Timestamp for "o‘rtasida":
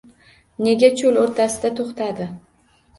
1.27-1.75